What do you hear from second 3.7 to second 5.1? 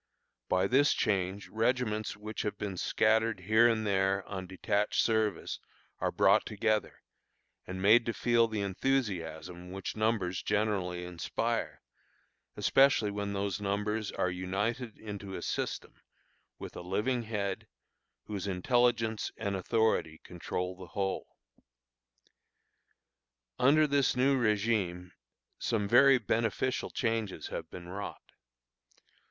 there on detached